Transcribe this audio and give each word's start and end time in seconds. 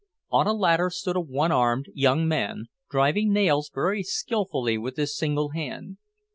On 0.31 0.47
a 0.47 0.53
ladder 0.53 0.89
stood 0.89 1.15
a 1.15 1.21
one 1.21 1.51
armed 1.51 1.85
young 1.93 2.27
man, 2.27 2.65
driving 2.89 3.31
nails 3.31 3.69
very 3.71 4.01
skillfully 4.01 4.75
with 4.75 4.97
his 4.97 5.15
single 5.15 5.49
hand. 5.49 5.97